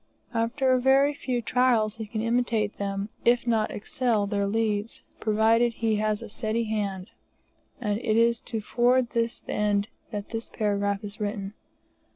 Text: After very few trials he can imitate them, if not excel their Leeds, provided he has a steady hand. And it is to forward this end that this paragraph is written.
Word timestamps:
After 0.33 0.75
very 0.79 1.13
few 1.13 1.43
trials 1.43 1.97
he 1.97 2.07
can 2.07 2.21
imitate 2.21 2.77
them, 2.79 3.07
if 3.23 3.45
not 3.45 3.69
excel 3.69 4.25
their 4.25 4.47
Leeds, 4.47 5.03
provided 5.19 5.73
he 5.73 5.97
has 5.97 6.23
a 6.23 6.27
steady 6.29 6.63
hand. 6.63 7.11
And 7.79 7.99
it 7.99 8.17
is 8.17 8.41
to 8.45 8.61
forward 8.61 9.11
this 9.11 9.43
end 9.47 9.89
that 10.09 10.29
this 10.29 10.49
paragraph 10.49 11.03
is 11.03 11.19
written. 11.19 11.53